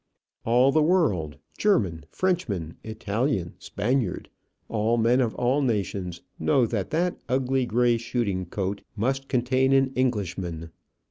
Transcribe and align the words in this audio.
All 0.45 0.71
the 0.71 0.81
world 0.81 1.37
German, 1.59 2.05
Frenchman, 2.09 2.75
Italian, 2.83 3.53
Spaniard 3.59 4.31
all 4.67 4.97
men 4.97 5.21
of 5.21 5.35
all 5.35 5.61
nations 5.61 6.21
know 6.39 6.65
that 6.65 6.89
that 6.89 7.19
ugly 7.29 7.67
gray 7.67 7.97
shooting 7.97 8.47
coat 8.47 8.81
must 8.95 9.27
contain 9.27 9.73
an 9.73 9.93
Englishman. 9.93 10.71